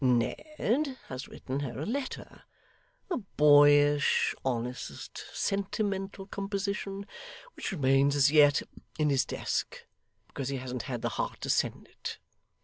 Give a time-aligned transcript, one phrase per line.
[0.03, 2.41] Ned has written her a letter
[3.11, 7.05] a boyish, honest, sentimental composition,
[7.55, 8.63] which remains as yet
[8.97, 9.85] in his desk,
[10.25, 12.17] because he hasn't had the heart to send it.